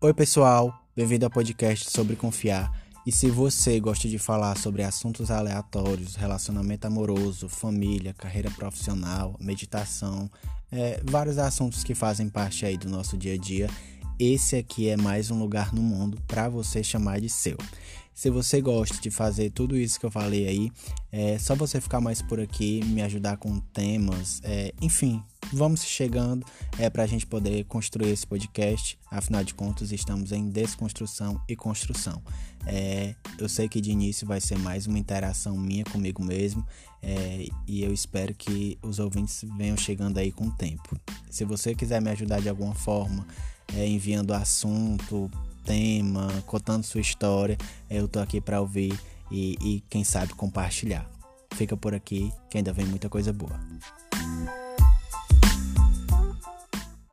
[0.00, 2.72] Oi, pessoal, bem-vindo ao podcast sobre confiar.
[3.04, 10.30] E se você gosta de falar sobre assuntos aleatórios, relacionamento amoroso, família, carreira profissional, meditação,
[10.70, 13.68] é, vários assuntos que fazem parte aí do nosso dia a dia,
[14.20, 17.56] esse aqui é mais um lugar no mundo para você chamar de seu.
[18.14, 20.70] Se você gosta de fazer tudo isso que eu falei aí,
[21.10, 25.20] é só você ficar mais por aqui, me ajudar com temas, é, enfim,
[25.52, 26.44] vamos chegando
[26.78, 28.98] é para a gente poder construir esse podcast.
[29.10, 32.22] Afinal de contas, estamos em desconstrução e construção.
[32.66, 36.66] É, eu sei que de início vai ser mais uma interação minha comigo mesmo
[37.02, 40.98] é, e eu espero que os ouvintes venham chegando aí com o tempo.
[41.30, 43.26] Se você quiser me ajudar de alguma forma,
[43.74, 45.30] é, enviando assunto,
[45.64, 47.56] tema, contando sua história,
[47.88, 48.98] eu tô aqui para ouvir
[49.30, 51.08] e, e quem sabe compartilhar.
[51.54, 53.58] Fica por aqui que ainda vem muita coisa boa.